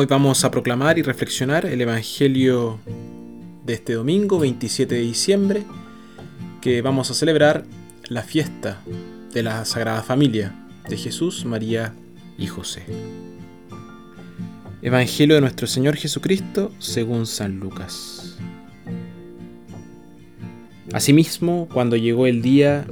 hoy 0.00 0.06
vamos 0.06 0.44
a 0.44 0.50
proclamar 0.50 0.98
y 0.98 1.02
reflexionar 1.02 1.66
el 1.66 1.78
Evangelio 1.78 2.80
de 3.66 3.74
este 3.74 3.92
domingo 3.92 4.38
27 4.38 4.94
de 4.94 5.00
diciembre, 5.02 5.62
que 6.62 6.80
vamos 6.80 7.10
a 7.10 7.14
celebrar 7.14 7.66
la 8.08 8.22
fiesta 8.22 8.80
de 9.34 9.42
la 9.42 9.62
Sagrada 9.66 10.02
Familia 10.02 10.54
de 10.88 10.96
Jesús, 10.96 11.44
María 11.44 11.92
y 12.38 12.46
José. 12.46 12.82
Evangelio 14.80 15.34
de 15.34 15.42
nuestro 15.42 15.66
Señor 15.66 15.96
Jesucristo 15.96 16.72
según 16.78 17.26
San 17.26 17.60
Lucas. 17.60 18.38
Asimismo, 20.94 21.68
cuando 21.70 21.96
llegó 21.96 22.26
el 22.26 22.40
día 22.40 22.86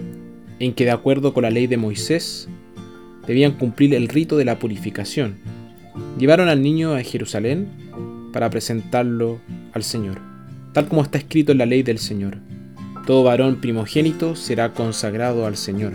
en 0.58 0.74
que 0.74 0.84
de 0.84 0.90
acuerdo 0.90 1.32
con 1.32 1.44
la 1.44 1.50
ley 1.50 1.68
de 1.68 1.78
Moisés 1.78 2.50
debían 3.26 3.52
cumplir 3.52 3.94
el 3.94 4.08
rito 4.08 4.36
de 4.36 4.44
la 4.44 4.58
purificación, 4.58 5.57
llevaron 6.18 6.48
al 6.48 6.62
niño 6.62 6.94
a 6.94 7.02
Jerusalén 7.02 7.68
para 8.32 8.50
presentarlo 8.50 9.38
al 9.72 9.82
Señor, 9.84 10.18
tal 10.72 10.88
como 10.88 11.02
está 11.02 11.18
escrito 11.18 11.52
en 11.52 11.58
la 11.58 11.66
ley 11.66 11.82
del 11.82 11.98
Señor. 11.98 12.38
Todo 13.06 13.22
varón 13.22 13.60
primogénito 13.60 14.36
será 14.36 14.74
consagrado 14.74 15.46
al 15.46 15.56
Señor. 15.56 15.92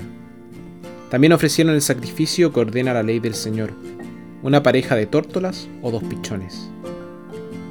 También 1.10 1.34
ofrecieron 1.34 1.76
el 1.76 1.82
sacrificio 1.82 2.52
que 2.52 2.60
ordena 2.60 2.94
la 2.94 3.04
ley 3.04 3.20
del 3.20 3.36
Señor, 3.36 3.72
una 4.42 4.64
pareja 4.64 4.96
de 4.96 5.06
tórtolas 5.06 5.68
o 5.82 5.92
dos 5.92 6.04
pichones. 6.04 6.70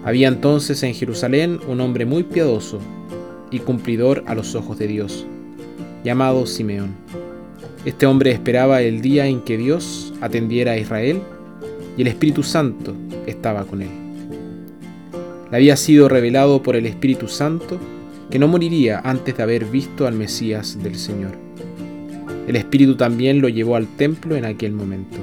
Había 0.05 0.29
entonces 0.29 0.83
en 0.83 0.95
Jerusalén 0.95 1.59
un 1.67 1.81
hombre 1.81 2.07
muy 2.07 2.23
piadoso 2.23 2.81
y 3.51 3.59
cumplidor 3.61 4.25
a 4.27 4.35
los 4.35 4.55
ojos 4.55 4.79
de 4.79 4.87
Dios, 4.87 5.27
llamado 6.05 6.47
Simeón. 6.47 6.95
Este 7.85 8.07
hombre 8.07 8.31
esperaba 8.31 8.81
el 8.83 9.01
día 9.01 9.27
en 9.27 9.41
que 9.41 9.57
Dios 9.57 10.15
atendiera 10.21 10.73
a 10.73 10.79
Israel 10.79 11.21
y 11.97 12.03
el 12.03 12.09
Espíritu 12.09 12.43
Santo 12.43 12.95
estaba 13.27 13.65
con 13.65 13.83
él. 13.83 13.91
Le 15.51 15.57
había 15.57 15.77
sido 15.77 16.09
revelado 16.09 16.63
por 16.63 16.77
el 16.77 16.87
Espíritu 16.87 17.29
Santo 17.29 17.79
que 18.31 18.39
no 18.39 18.49
moriría 18.49 19.01
antes 19.05 19.37
de 19.37 19.43
haber 19.43 19.67
visto 19.67 20.07
al 20.07 20.15
Mesías 20.15 20.83
del 20.83 20.97
Señor. 20.97 21.33
El 22.49 22.57
Espíritu 22.57 22.97
también 22.97 23.41
lo 23.41 23.49
llevó 23.49 23.77
al 23.77 23.87
templo 23.97 24.37
en 24.37 24.45
aquel 24.45 24.73
momento. 24.73 25.19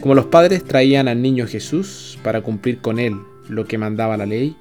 Como 0.00 0.14
los 0.14 0.26
padres 0.26 0.64
traían 0.64 1.08
al 1.08 1.20
niño 1.20 1.46
Jesús 1.46 2.18
para 2.22 2.42
cumplir 2.42 2.78
con 2.78 2.98
él 2.98 3.16
lo 3.48 3.64
que 3.64 3.78
mandaba 3.78 4.16
la 4.16 4.26
ley, 4.26 4.56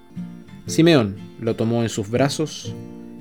Simeón 0.66 1.16
lo 1.39 1.56
tomó 1.56 1.84
en 1.84 1.89
sus 1.89 2.09
brazos 2.09 2.73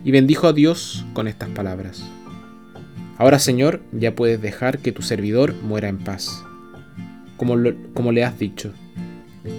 y 0.04 0.10
bendijo 0.10 0.46
a 0.46 0.52
Dios 0.52 1.04
con 1.12 1.28
estas 1.28 1.50
palabras. 1.50 2.02
Ahora 3.18 3.38
Señor, 3.38 3.82
ya 3.92 4.14
puedes 4.14 4.40
dejar 4.40 4.78
que 4.78 4.92
tu 4.92 5.02
servidor 5.02 5.54
muera 5.62 5.88
en 5.88 5.98
paz 5.98 6.44
como, 7.92 8.12
le 8.12 8.24
has 8.24 8.38
dicho, 8.38 8.72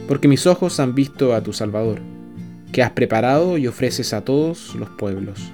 porque 0.08 0.30
mis 0.30 0.48
ojos 0.48 0.80
han 0.80 0.96
visto 0.96 1.34
a 1.34 1.42
tu 1.42 1.52
Salvador, 1.52 2.00
que 2.72 2.82
has 2.82 2.92
preparado 2.92 3.58
y 3.58 3.68
ofreces 3.68 4.14
a 4.14 4.24
todos 4.24 4.74
los 4.76 4.90
pueblos, 4.92 5.52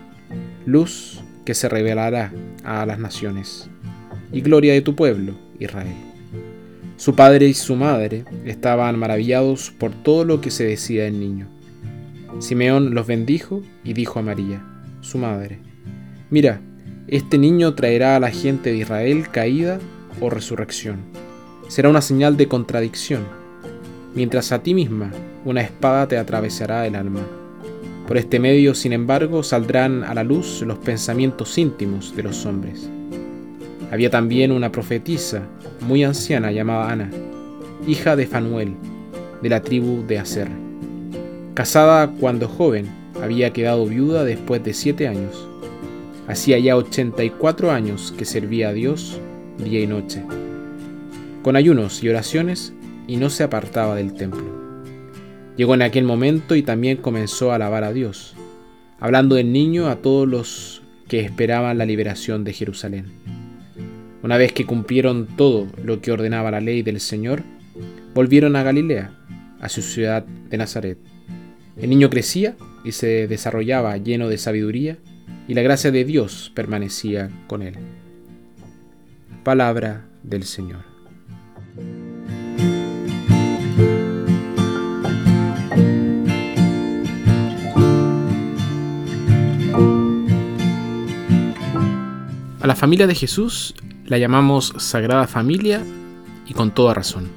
luz 0.67 1.21
que 1.43 1.55
se 1.55 1.67
revelará 1.67 2.31
a 2.63 2.85
las 2.85 2.99
naciones, 2.99 3.67
y 4.31 4.41
gloria 4.41 4.73
de 4.73 4.81
tu 4.81 4.95
pueblo, 4.95 5.33
Israel. 5.59 5.95
Su 6.97 7.15
padre 7.15 7.47
y 7.47 7.55
su 7.55 7.75
madre 7.75 8.25
estaban 8.45 8.99
maravillados 8.99 9.71
por 9.71 9.91
todo 9.91 10.23
lo 10.23 10.39
que 10.39 10.51
se 10.51 10.65
decía 10.65 11.05
del 11.05 11.19
niño. 11.19 11.47
Simeón 12.39 12.93
los 12.93 13.07
bendijo 13.07 13.63
y 13.83 13.93
dijo 13.93 14.19
a 14.19 14.21
María, 14.21 14.63
su 15.01 15.17
madre, 15.17 15.59
Mira, 16.29 16.61
este 17.07 17.39
niño 17.39 17.73
traerá 17.73 18.17
a 18.17 18.19
la 18.19 18.29
gente 18.29 18.69
de 18.69 18.77
Israel 18.77 19.29
caída 19.31 19.79
o 20.21 20.29
resurrección 20.29 20.99
será 21.69 21.87
una 21.87 22.01
señal 22.01 22.35
de 22.35 22.47
contradicción, 22.47 23.21
mientras 24.15 24.51
a 24.51 24.63
ti 24.63 24.73
misma 24.73 25.11
una 25.45 25.61
espada 25.61 26.07
te 26.07 26.17
atravesará 26.17 26.85
el 26.87 26.95
alma. 26.95 27.21
Por 28.07 28.17
este 28.17 28.39
medio, 28.39 28.73
sin 28.73 28.91
embargo, 28.91 29.43
saldrán 29.43 30.03
a 30.03 30.15
la 30.15 30.23
luz 30.23 30.63
los 30.63 30.79
pensamientos 30.79 31.57
íntimos 31.59 32.15
de 32.15 32.23
los 32.23 32.43
hombres. 32.47 32.89
Había 33.91 34.09
también 34.09 34.51
una 34.51 34.71
profetisa 34.71 35.43
muy 35.81 36.03
anciana 36.03 36.51
llamada 36.51 36.91
Ana, 36.91 37.11
hija 37.87 38.15
de 38.15 38.25
Fanuel, 38.25 38.73
de 39.43 39.49
la 39.49 39.61
tribu 39.61 40.03
de 40.07 40.17
Aser. 40.17 40.49
Casada 41.53 42.09
cuando 42.19 42.47
joven, 42.47 42.89
había 43.21 43.53
quedado 43.53 43.85
viuda 43.85 44.23
después 44.23 44.63
de 44.63 44.73
siete 44.73 45.07
años. 45.07 45.47
Hacía 46.27 46.57
ya 46.57 46.75
84 46.75 47.71
años 47.71 48.11
que 48.17 48.25
servía 48.25 48.69
a 48.69 48.73
Dios 48.73 49.19
día 49.59 49.81
y 49.81 49.87
noche 49.87 50.23
con 51.41 51.55
ayunos 51.55 52.03
y 52.03 52.09
oraciones, 52.09 52.73
y 53.07 53.17
no 53.17 53.29
se 53.29 53.43
apartaba 53.43 53.95
del 53.95 54.13
templo. 54.13 54.43
Llegó 55.57 55.73
en 55.73 55.81
aquel 55.81 56.03
momento 56.03 56.55
y 56.55 56.63
también 56.63 56.97
comenzó 56.97 57.51
a 57.51 57.55
alabar 57.55 57.83
a 57.83 57.91
Dios, 57.91 58.35
hablando 58.99 59.35
del 59.35 59.51
niño 59.51 59.87
a 59.87 59.97
todos 59.97 60.27
los 60.27 60.81
que 61.07 61.21
esperaban 61.21 61.77
la 61.77 61.85
liberación 61.85 62.43
de 62.43 62.53
Jerusalén. 62.53 63.07
Una 64.21 64.37
vez 64.37 64.53
que 64.53 64.65
cumplieron 64.65 65.27
todo 65.37 65.67
lo 65.83 66.01
que 66.01 66.11
ordenaba 66.11 66.51
la 66.51 66.61
ley 66.61 66.81
del 66.81 66.99
Señor, 66.99 67.43
volvieron 68.13 68.55
a 68.55 68.63
Galilea, 68.63 69.11
a 69.59 69.69
su 69.69 69.81
ciudad 69.81 70.23
de 70.23 70.57
Nazaret. 70.57 70.97
El 71.77 71.89
niño 71.89 72.09
crecía 72.09 72.55
y 72.83 72.91
se 72.91 73.27
desarrollaba 73.27 73.97
lleno 73.97 74.29
de 74.29 74.37
sabiduría, 74.37 74.97
y 75.47 75.55
la 75.55 75.61
gracia 75.61 75.91
de 75.91 76.05
Dios 76.05 76.51
permanecía 76.53 77.29
con 77.47 77.63
él. 77.63 77.75
Palabra 79.43 80.05
del 80.21 80.43
Señor. 80.43 80.88
La 92.69 92.75
familia 92.75 93.07
de 93.07 93.15
Jesús 93.15 93.73
la 94.05 94.19
llamamos 94.19 94.75
Sagrada 94.77 95.25
Familia 95.25 95.83
y 96.47 96.53
con 96.53 96.71
toda 96.71 96.93
razón. 96.93 97.27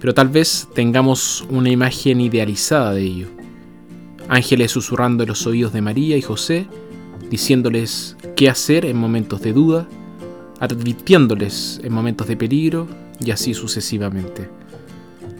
Pero 0.00 0.14
tal 0.14 0.28
vez 0.28 0.70
tengamos 0.74 1.44
una 1.50 1.68
imagen 1.68 2.18
idealizada 2.18 2.94
de 2.94 3.02
ello. 3.02 3.26
Ángeles 4.30 4.70
susurrando 4.70 5.24
en 5.24 5.28
los 5.28 5.46
oídos 5.46 5.74
de 5.74 5.82
María 5.82 6.16
y 6.16 6.22
José, 6.22 6.66
diciéndoles 7.28 8.16
qué 8.34 8.48
hacer 8.48 8.86
en 8.86 8.96
momentos 8.96 9.42
de 9.42 9.52
duda, 9.52 9.86
advirtiéndoles 10.60 11.82
en 11.84 11.92
momentos 11.92 12.26
de 12.26 12.38
peligro 12.38 12.88
y 13.20 13.32
así 13.32 13.52
sucesivamente. 13.52 14.48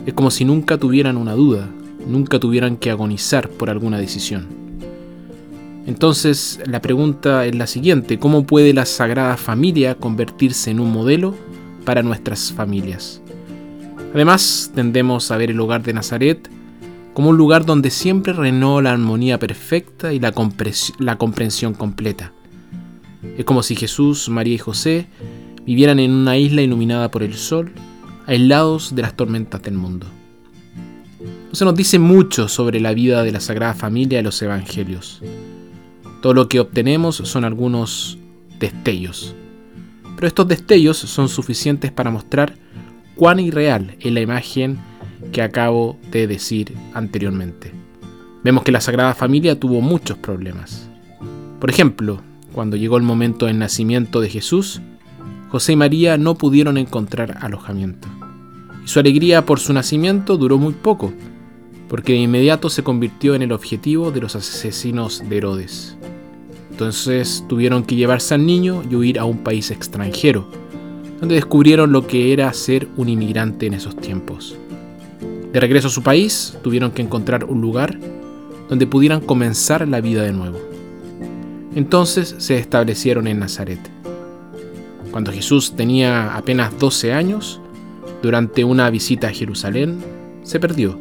Es 0.05 0.13
como 0.13 0.31
si 0.31 0.45
nunca 0.45 0.77
tuvieran 0.77 1.17
una 1.17 1.33
duda, 1.33 1.67
nunca 2.07 2.39
tuvieran 2.39 2.77
que 2.77 2.91
agonizar 2.91 3.49
por 3.49 3.71
alguna 3.71 3.97
decisión. 3.97 4.62
Entonces 5.87 6.61
la 6.67 6.81
pregunta 6.81 7.47
es 7.47 7.55
la 7.55 7.67
siguiente, 7.67 8.19
¿cómo 8.19 8.47
puede 8.47 8.73
la 8.73 8.87
Sagrada 8.87 9.37
Familia 9.37 9.97
convertirse 9.97 10.71
en 10.71 10.81
un 10.81 10.93
modelo 10.93 11.35
para 11.85 12.03
nuestras 12.03 12.53
familias? 12.53 13.21
Además, 14.15 14.71
tendemos 14.75 15.31
a 15.31 15.37
ver 15.37 15.51
el 15.51 15.61
hogar 15.61 15.83
de 15.83 15.95
Nazaret 15.95 16.51
como 17.15 17.31
un 17.31 17.37
lugar 17.37 17.65
donde 17.65 17.91
siempre 17.91 18.33
reinó 18.33 18.81
la 18.81 18.93
armonía 18.93 19.39
perfecta 19.39 20.13
y 20.13 20.21
la, 20.21 20.33
comprensión 20.33 21.75
completa. 21.75 22.33
Es 23.37 23.45
como 23.45 23.63
si 23.63 23.75
Jesús, 23.75 24.29
María 24.29 24.55
y 24.55 24.59
José 24.59 25.07
vivieran 25.65 25.99
en 25.99 26.11
una 26.11 26.37
isla 26.37 26.63
iluminada 26.63 27.11
por 27.11 27.23
el 27.23 27.35
sol, 27.35 27.73
aislados 28.27 28.95
de 28.95 29.03
las 29.03 29.17
tormentas 29.17 29.63
del 29.63 29.75
mundo. 29.75 30.07
No 31.21 31.55
se 31.55 31.65
nos 31.65 31.75
dice 31.75 31.99
mucho 31.99 32.49
sobre 32.49 32.81
la 32.81 32.95
vida 32.95 33.23
de 33.23 33.33
la 33.33 33.41
Sagrada 33.41 33.75
Familia 33.75 34.19
de 34.19 34.25
los 34.25 34.41
Evangelios. 34.41 35.23
Todo 36.23 36.35
lo 36.35 36.49
que 36.49 36.61
obtenemos 36.61 37.17
son 37.17 37.45
algunos 37.45 38.17
destellos. 38.61 39.35
Pero 40.15 40.29
estos 40.29 40.47
destellos 40.47 40.97
son 40.97 41.29
suficientes 41.29 41.91
para 41.91 42.13
mostrar 42.13 42.55
cuán 43.17 43.41
irreal 43.41 43.97
es 43.99 44.13
la 44.13 44.21
imagen 44.21 44.79
que 45.33 45.43
acabo 45.43 45.99
de 46.13 46.29
decir 46.29 46.75
anteriormente. 46.95 47.73
Vemos 48.45 48.63
que 48.63 48.71
la 48.71 48.81
Sagrada 48.81 49.17
Familia 49.17 49.59
tuvo 49.59 49.81
muchos 49.81 50.17
problemas. 50.17 50.89
Por 51.59 51.71
ejemplo, 51.71 52.21
cuando 52.53 52.77
llegó 52.77 52.97
el 52.99 53.03
momento 53.03 53.47
del 53.47 53.59
nacimiento 53.59 54.21
de 54.21 54.31
Jesús, 54.31 54.81
José 55.49 55.73
y 55.73 55.77
María 55.77 56.19
no 56.19 56.37
pudieron 56.37 56.79
encontrar 56.79 57.39
alojamiento. 57.41 58.07
Y 58.85 58.87
su 58.87 59.01
alegría 59.01 59.45
por 59.45 59.59
su 59.59 59.73
nacimiento 59.73 60.37
duró 60.37 60.57
muy 60.57 60.73
poco, 60.73 61.13
porque 61.89 62.13
de 62.13 62.21
inmediato 62.21 62.71
se 62.71 62.85
convirtió 62.85 63.35
en 63.35 63.43
el 63.43 63.51
objetivo 63.51 64.13
de 64.13 64.21
los 64.21 64.37
asesinos 64.37 65.29
de 65.29 65.37
Herodes. 65.37 65.97
Entonces 66.83 67.45
tuvieron 67.49 67.85
que 67.85 67.95
llevarse 67.95 68.35
al 68.35 68.45
niño 68.45 68.83
y 68.91 68.97
huir 68.97 69.21
a 69.21 69.25
un 69.25 69.45
país 69.45 69.71
extranjero, 69.71 70.49
donde 71.21 71.37
descubrieron 71.37 71.93
lo 71.93 72.09
que 72.09 72.33
era 72.33 72.53
ser 72.53 72.89
un 72.97 73.09
inmigrante 73.09 73.67
en 73.67 73.75
esos 73.75 73.95
tiempos. 73.95 74.57
De 75.53 75.61
regreso 75.61 75.87
a 75.87 75.93
su 75.93 76.03
país, 76.03 76.59
tuvieron 76.61 76.91
que 76.91 77.01
encontrar 77.01 77.45
un 77.45 77.61
lugar 77.61 77.97
donde 78.69 78.89
pudieran 78.89 79.21
comenzar 79.21 79.87
la 79.87 80.01
vida 80.01 80.25
de 80.25 80.33
nuevo. 80.33 80.59
Entonces 81.77 82.35
se 82.39 82.59
establecieron 82.59 83.29
en 83.29 83.39
Nazaret. 83.39 83.79
Cuando 85.13 85.31
Jesús 85.31 85.75
tenía 85.77 86.35
apenas 86.35 86.77
12 86.81 87.13
años, 87.13 87.61
durante 88.25 88.65
una 88.65 88.91
visita 88.91 89.29
a 89.29 89.33
Jerusalén, 89.33 90.03
se 90.43 90.59
perdió. 90.59 90.99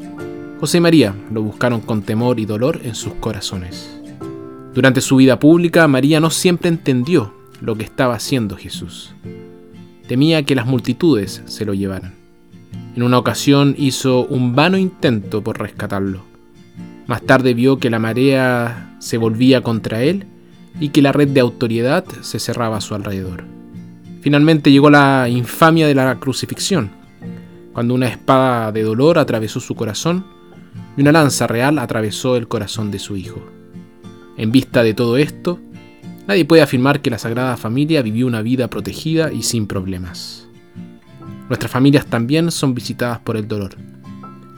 José 0.59 0.77
y 0.77 0.81
María 0.81 1.15
lo 1.31 1.41
buscaron 1.41 1.81
con 1.81 2.03
temor 2.03 2.39
y 2.39 2.45
dolor 2.45 2.81
en 2.83 2.93
sus 2.93 3.13
corazones. 3.15 4.00
Durante 4.73 5.01
su 5.01 5.17
vida 5.17 5.37
pública, 5.37 5.85
María 5.89 6.21
no 6.21 6.29
siempre 6.29 6.69
entendió 6.69 7.33
lo 7.59 7.75
que 7.75 7.83
estaba 7.83 8.15
haciendo 8.15 8.55
Jesús. 8.55 9.13
Temía 10.07 10.43
que 10.43 10.55
las 10.55 10.65
multitudes 10.65 11.43
se 11.45 11.65
lo 11.65 11.73
llevaran. 11.73 12.13
En 12.95 13.03
una 13.03 13.17
ocasión 13.17 13.75
hizo 13.77 14.25
un 14.25 14.55
vano 14.55 14.77
intento 14.77 15.43
por 15.43 15.59
rescatarlo. 15.59 16.23
Más 17.05 17.21
tarde 17.21 17.53
vio 17.53 17.79
que 17.79 17.89
la 17.89 17.99
marea 17.99 18.95
se 18.99 19.17
volvía 19.17 19.61
contra 19.61 20.03
él 20.03 20.25
y 20.79 20.89
que 20.89 21.01
la 21.01 21.11
red 21.11 21.27
de 21.27 21.41
autoridad 21.41 22.05
se 22.21 22.39
cerraba 22.39 22.77
a 22.77 22.81
su 22.81 22.95
alrededor. 22.95 23.43
Finalmente 24.21 24.71
llegó 24.71 24.89
la 24.89 25.27
infamia 25.27 25.85
de 25.85 25.95
la 25.95 26.17
crucifixión, 26.17 26.91
cuando 27.73 27.93
una 27.93 28.07
espada 28.07 28.71
de 28.71 28.83
dolor 28.83 29.17
atravesó 29.17 29.59
su 29.59 29.75
corazón 29.75 30.25
y 30.95 31.01
una 31.01 31.11
lanza 31.11 31.45
real 31.47 31.77
atravesó 31.77 32.37
el 32.37 32.47
corazón 32.47 32.89
de 32.89 32.99
su 32.99 33.17
hijo. 33.17 33.60
En 34.37 34.51
vista 34.51 34.83
de 34.83 34.93
todo 34.93 35.17
esto, 35.17 35.59
nadie 36.27 36.45
puede 36.45 36.61
afirmar 36.61 37.01
que 37.01 37.09
la 37.09 37.17
Sagrada 37.17 37.57
Familia 37.57 38.01
vivió 38.01 38.27
una 38.27 38.41
vida 38.41 38.69
protegida 38.69 39.31
y 39.31 39.43
sin 39.43 39.67
problemas. 39.67 40.47
Nuestras 41.49 41.71
familias 41.71 42.05
también 42.05 42.49
son 42.49 42.73
visitadas 42.73 43.19
por 43.19 43.35
el 43.35 43.47
dolor, 43.47 43.75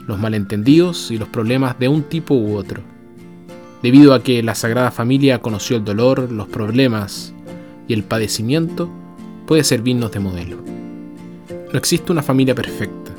los 0.06 0.18
malentendidos 0.18 1.10
y 1.10 1.18
los 1.18 1.28
problemas 1.28 1.78
de 1.78 1.88
un 1.88 2.04
tipo 2.04 2.34
u 2.34 2.56
otro. 2.56 2.82
Debido 3.82 4.14
a 4.14 4.22
que 4.22 4.42
la 4.42 4.54
Sagrada 4.54 4.90
Familia 4.90 5.40
conoció 5.40 5.76
el 5.76 5.84
dolor, 5.84 6.30
los 6.30 6.48
problemas 6.48 7.34
y 7.88 7.94
el 7.94 8.04
padecimiento, 8.04 8.88
puede 9.46 9.64
servirnos 9.64 10.12
de 10.12 10.20
modelo. 10.20 10.58
No 11.72 11.78
existe 11.78 12.12
una 12.12 12.22
familia 12.22 12.54
perfecta. 12.54 13.10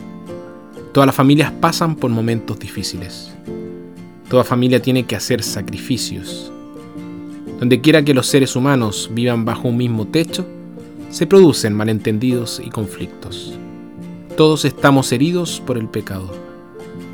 Todas 0.94 1.08
las 1.08 1.16
familias 1.16 1.52
pasan 1.52 1.98
por 1.98 2.10
momentos 2.10 2.58
difíciles. 2.58 3.36
Toda 4.36 4.44
familia 4.44 4.82
tiene 4.82 5.06
que 5.06 5.16
hacer 5.16 5.42
sacrificios. 5.42 6.52
Donde 7.58 7.80
quiera 7.80 8.04
que 8.04 8.14
los 8.14 8.28
seres 8.28 8.58
humanos 8.58 9.10
vivan 9.14 9.46
bajo 9.46 9.70
un 9.70 9.78
mismo 9.78 10.08
techo, 10.08 10.46
se 11.10 11.26
producen 11.26 11.74
malentendidos 11.74 12.62
y 12.62 12.70
conflictos. 12.70 13.54
Todos 14.36 14.66
estamos 14.66 15.14
heridos 15.14 15.64
por 15.66 15.78
el 15.78 15.88
pecado. 15.88 16.30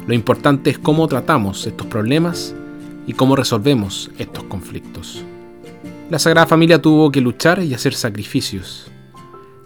Lo 0.08 0.16
importante 0.16 0.72
es 0.72 0.80
cómo 0.80 1.08
tratamos 1.08 1.68
estos 1.68 1.86
problemas 1.86 2.56
y 3.06 3.14
cómo 3.14 3.36
resolvemos 3.36 4.10
estos 4.18 4.46
conflictos. 4.46 5.24
La 6.10 6.18
Sagrada 6.18 6.48
Familia 6.48 6.82
tuvo 6.82 7.12
que 7.12 7.22
luchar 7.22 7.62
y 7.64 7.76
hacer 7.76 7.94
sacrificios 7.94 8.90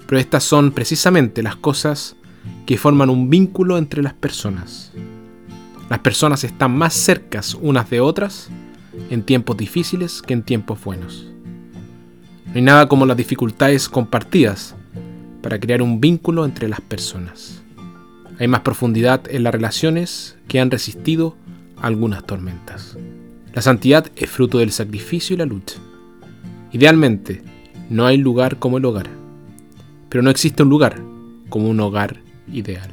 pero 0.08 0.20
estas 0.20 0.44
son 0.44 0.72
precisamente 0.72 1.42
las 1.42 1.56
cosas 1.56 2.18
que 2.66 2.78
forman 2.78 3.10
un 3.10 3.30
vínculo 3.30 3.78
entre 3.78 4.04
las 4.04 4.14
personas. 4.14 4.92
Las 5.90 6.00
personas 6.00 6.44
están 6.44 6.76
más 6.76 6.94
cercas 6.94 7.56
unas 7.56 7.90
de 7.90 8.02
otras 8.02 8.50
en 9.10 9.24
tiempos 9.24 9.58
difíciles 9.58 10.22
que 10.22 10.34
en 10.34 10.44
tiempos 10.44 10.84
buenos. 10.84 11.28
No 12.48 12.54
hay 12.56 12.62
nada 12.62 12.88
como 12.88 13.06
las 13.06 13.18
dificultades 13.18 13.90
compartidas 13.90 14.76
para 15.42 15.60
crear 15.60 15.82
un 15.82 16.02
vínculo 16.02 16.46
entre 16.46 16.68
las 16.68 16.82
personas. 16.82 17.62
Hay 18.40 18.48
más 18.48 18.62
profundidad 18.62 19.22
en 19.30 19.44
las 19.44 19.54
relaciones 19.54 20.38
que 20.48 20.60
han 20.60 20.72
resistido 20.72 21.36
algunas 21.82 22.26
tormentas. 22.26 22.98
La 23.54 23.62
santidad 23.62 24.12
es 24.16 24.30
fruto 24.30 24.58
del 24.58 24.72
sacrificio 24.72 25.34
y 25.34 25.38
la 25.38 25.46
lucha. 25.46 25.78
Idealmente, 26.72 27.42
no 27.90 28.06
hay 28.06 28.18
lugar 28.18 28.58
como 28.60 28.78
el 28.78 28.86
hogar 28.86 29.10
pero 30.16 30.24
no 30.24 30.30
existe 30.30 30.64
un 30.64 30.70
lugar 30.70 31.02
como 31.50 31.70
un 31.70 31.78
hogar 31.82 32.22
ideal. 32.50 32.90